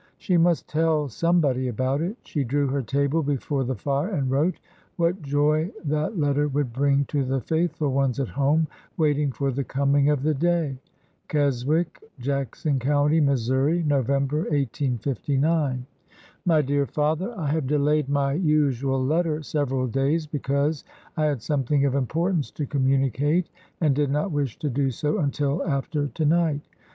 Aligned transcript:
She 0.17 0.35
must 0.35 0.67
tell 0.67 1.09
somebodj> 1.09 1.69
about 1.69 2.01
it. 2.01 2.17
She 2.23 2.43
drew 2.43 2.65
her 2.69 2.81
table 2.81 3.21
be 3.21 3.35
fore 3.37 3.63
the 3.63 3.75
fire 3.75 4.07
and 4.09 4.31
wrote. 4.31 4.57
What 4.95 5.21
joy 5.21 5.69
that 5.85 6.17
letter 6.19 6.47
would 6.47 6.73
bring 6.73 7.05
to 7.05 7.23
the 7.23 7.39
faithful 7.39 7.91
ones 7.93 8.19
at 8.19 8.29
home 8.29 8.65
waiting 8.97 9.31
for 9.31 9.51
the 9.51 9.63
coming 9.63 10.09
of 10.09 10.23
the 10.23 10.33
day 10.33 10.69
1'' 10.69 10.79
Keswick, 11.27 11.99
Jackson 12.17 12.79
County, 12.79 13.21
Missouri^'' 13.21 13.85
November—, 13.85 14.37
1859.'' 14.49 15.85
My 16.47 16.61
dear 16.63 16.87
Father:" 16.87 17.31
I 17.37 17.51
have 17.51 17.67
delayed 17.67 18.09
my 18.09 18.33
usual 18.33 19.05
letter 19.05 19.43
several 19.43 19.85
days 19.85 20.25
because 20.25 20.83
I 21.15 21.25
had 21.25 21.43
something 21.43 21.85
of 21.85 21.93
importance 21.93 22.49
to 22.53 22.65
communicate 22.65 23.51
and 23.79 23.93
did 23.95 24.09
not 24.09 24.31
wish 24.31 24.57
to 24.57 24.69
do 24.71 24.89
so 24.89 25.19
until 25.19 25.63
after 25.63 26.07
to 26.07 26.25
night. 26.25 26.63